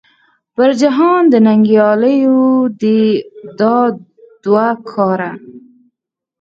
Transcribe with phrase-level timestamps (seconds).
[0.55, 2.43] پر جهان د ننګیالو
[2.81, 3.01] دې
[3.59, 3.77] دا
[4.43, 5.31] دوه کاره.